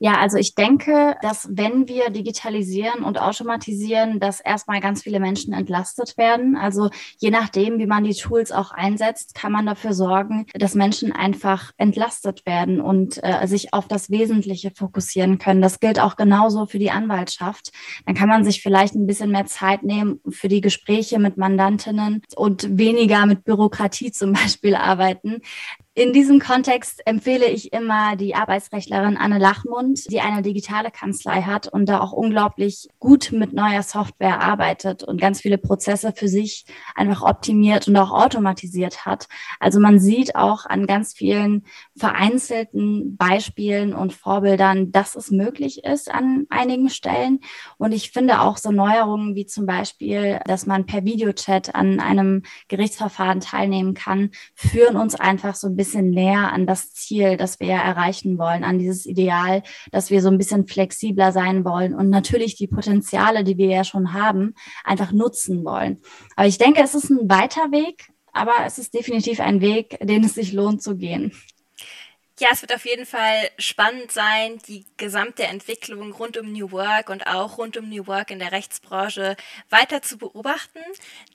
Ja, 0.00 0.18
also 0.18 0.38
ich 0.38 0.54
denke, 0.54 1.16
dass 1.22 1.48
wenn 1.50 1.88
wir 1.88 2.10
digitalisieren 2.10 3.02
und 3.02 3.20
automatisieren, 3.20 4.20
dass 4.20 4.38
erstmal 4.38 4.80
ganz 4.80 5.02
viele 5.02 5.18
Menschen 5.18 5.52
entlastet 5.52 6.16
werden. 6.16 6.56
Also 6.56 6.90
je 7.18 7.30
nachdem, 7.30 7.80
wie 7.80 7.86
man 7.86 8.04
die 8.04 8.14
Tools 8.14 8.52
auch 8.52 8.70
einsetzt, 8.70 9.34
kann 9.34 9.50
man 9.50 9.66
dafür 9.66 9.94
sorgen, 9.94 10.46
dass 10.54 10.76
Menschen 10.76 11.10
einfach 11.10 11.72
entlastet 11.78 12.46
werden 12.46 12.80
und 12.80 13.18
äh, 13.24 13.48
sich 13.48 13.74
auf 13.74 13.88
das 13.88 14.08
Wesentliche 14.08 14.70
fokussieren 14.70 15.38
können. 15.38 15.62
Das 15.62 15.80
gilt 15.80 15.98
auch 15.98 16.14
genauso 16.14 16.66
für 16.66 16.78
die 16.78 16.92
Anwaltschaft. 16.92 17.72
Dann 18.06 18.14
kann 18.14 18.28
man 18.28 18.44
sich 18.44 18.62
vielleicht 18.62 18.94
ein 18.94 19.06
bisschen 19.06 19.32
mehr 19.32 19.46
Zeit 19.46 19.82
nehmen 19.82 20.20
für 20.28 20.46
die 20.46 20.60
Gespräche 20.60 21.18
mit 21.18 21.36
Mandantinnen 21.36 22.22
und 22.36 22.78
weniger 22.78 23.26
mit 23.26 23.42
Bürokratie 23.42 24.12
zum 24.12 24.32
Beispiel 24.32 24.76
arbeiten. 24.76 25.40
In 25.98 26.12
diesem 26.12 26.38
Kontext 26.38 27.04
empfehle 27.06 27.46
ich 27.46 27.72
immer 27.72 28.14
die 28.14 28.36
Arbeitsrechtlerin 28.36 29.16
Anne 29.16 29.40
Lachmund, 29.40 30.08
die 30.12 30.20
eine 30.20 30.42
digitale 30.42 30.92
Kanzlei 30.92 31.42
hat 31.42 31.66
und 31.66 31.88
da 31.88 31.98
auch 31.98 32.12
unglaublich 32.12 32.86
gut 33.00 33.32
mit 33.32 33.52
neuer 33.52 33.82
Software 33.82 34.40
arbeitet 34.40 35.02
und 35.02 35.20
ganz 35.20 35.40
viele 35.40 35.58
Prozesse 35.58 36.12
für 36.14 36.28
sich 36.28 36.66
einfach 36.94 37.22
optimiert 37.22 37.88
und 37.88 37.96
auch 37.96 38.12
automatisiert 38.12 39.06
hat. 39.06 39.26
Also 39.58 39.80
man 39.80 39.98
sieht 39.98 40.36
auch 40.36 40.66
an 40.66 40.86
ganz 40.86 41.14
vielen 41.14 41.64
vereinzelten 41.96 43.16
Beispielen 43.16 43.92
und 43.92 44.12
Vorbildern, 44.12 44.92
dass 44.92 45.16
es 45.16 45.32
möglich 45.32 45.82
ist 45.82 46.12
an 46.14 46.46
einigen 46.48 46.90
Stellen. 46.90 47.40
Und 47.76 47.90
ich 47.90 48.12
finde 48.12 48.42
auch 48.42 48.56
so 48.56 48.70
Neuerungen 48.70 49.34
wie 49.34 49.46
zum 49.46 49.66
Beispiel, 49.66 50.38
dass 50.44 50.64
man 50.64 50.86
per 50.86 51.04
Videochat 51.04 51.74
an 51.74 51.98
einem 51.98 52.44
Gerichtsverfahren 52.68 53.40
teilnehmen 53.40 53.94
kann, 53.94 54.30
führen 54.54 54.94
uns 54.94 55.16
einfach 55.16 55.56
so 55.56 55.66
ein 55.66 55.74
bisschen 55.74 55.87
bisschen 55.88 56.10
näher 56.10 56.52
an 56.52 56.66
das 56.66 56.92
Ziel, 56.92 57.38
das 57.38 57.60
wir 57.60 57.68
ja 57.68 57.78
erreichen 57.78 58.36
wollen, 58.36 58.62
an 58.62 58.78
dieses 58.78 59.06
Ideal, 59.06 59.62
dass 59.90 60.10
wir 60.10 60.20
so 60.20 60.28
ein 60.28 60.36
bisschen 60.36 60.66
flexibler 60.66 61.32
sein 61.32 61.64
wollen 61.64 61.94
und 61.94 62.10
natürlich 62.10 62.56
die 62.56 62.66
Potenziale, 62.66 63.42
die 63.42 63.56
wir 63.56 63.68
ja 63.68 63.84
schon 63.84 64.12
haben, 64.12 64.54
einfach 64.84 65.12
nutzen 65.12 65.64
wollen. 65.64 66.02
Aber 66.36 66.46
ich 66.46 66.58
denke, 66.58 66.82
es 66.82 66.94
ist 66.94 67.08
ein 67.08 67.30
weiter 67.30 67.72
Weg, 67.72 68.10
aber 68.32 68.52
es 68.66 68.78
ist 68.78 68.92
definitiv 68.92 69.40
ein 69.40 69.62
Weg, 69.62 69.98
den 70.02 70.24
es 70.24 70.34
sich 70.34 70.52
lohnt 70.52 70.82
zu 70.82 70.96
gehen. 70.96 71.32
Ja, 72.40 72.50
es 72.52 72.62
wird 72.62 72.72
auf 72.72 72.86
jeden 72.86 73.04
Fall 73.04 73.50
spannend 73.58 74.12
sein, 74.12 74.58
die 74.68 74.84
gesamte 74.96 75.42
Entwicklung 75.42 76.12
rund 76.12 76.36
um 76.36 76.52
New 76.52 76.70
Work 76.70 77.10
und 77.10 77.26
auch 77.26 77.58
rund 77.58 77.76
um 77.76 77.88
New 77.88 78.06
Work 78.06 78.30
in 78.30 78.38
der 78.38 78.52
Rechtsbranche 78.52 79.36
weiter 79.70 80.02
zu 80.02 80.18
beobachten. 80.18 80.78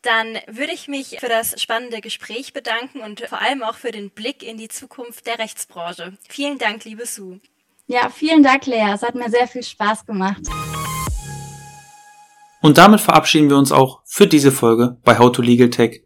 Dann 0.02 0.38
würde 0.48 0.72
ich 0.72 0.88
mich 0.88 1.18
für 1.20 1.28
das 1.28 1.62
spannende 1.62 2.00
Gespräch 2.00 2.54
bedanken 2.54 3.02
und 3.02 3.20
vor 3.28 3.42
allem 3.42 3.64
auch 3.64 3.76
für 3.76 3.92
den 3.92 4.12
Blick 4.12 4.44
in 4.44 4.56
die 4.56 4.70
Zukunft 4.70 5.28
der 5.28 5.40
Rechtsbranche. 5.40 6.14
Vielen 6.30 6.58
Dank, 6.58 6.86
liebe 6.86 7.06
Sue. 7.06 7.42
Ja, 7.88 8.10
vielen 8.10 8.42
Dank, 8.42 8.66
Lea. 8.66 8.94
Es 8.94 9.02
hat 9.02 9.16
mir 9.16 9.30
sehr 9.30 9.50
viel 9.50 9.64
Spaß 9.64 10.06
gemacht. 10.06 10.44
Und 12.62 12.78
damit 12.78 13.02
verabschieden 13.02 13.50
wir 13.50 13.58
uns 13.58 13.74
auch 13.74 14.04
für 14.06 14.26
diese 14.26 14.54
Folge 14.54 14.98
bei 15.04 15.20
How 15.20 15.34
to 15.34 15.42
Legal 15.42 15.70
Tech. 15.70 16.06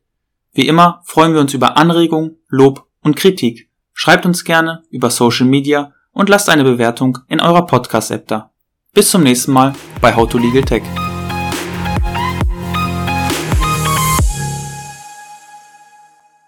Wie 0.54 0.68
immer 0.68 1.04
freuen 1.06 1.36
wir 1.36 1.42
uns 1.42 1.54
über 1.54 1.78
Anregungen, 1.78 2.40
Lob 2.48 2.88
und 3.02 3.16
Kritik. 3.16 3.67
Schreibt 4.00 4.28
uns 4.28 4.44
gerne 4.44 4.84
über 4.92 5.10
Social 5.10 5.48
Media 5.48 5.92
und 6.12 6.30
lasst 6.30 6.50
eine 6.52 6.64
Bewertung 6.64 7.18
in 7.30 7.42
eurer 7.42 7.66
Podcast-App 7.66 8.28
da. 8.28 8.52
Bis 8.94 9.10
zum 9.10 9.24
nächsten 9.24 9.52
Mal 9.52 9.74
bei 10.02 10.16
How 10.16 10.30
to 10.30 10.38
Legal 10.38 10.62
Tech. 10.62 10.84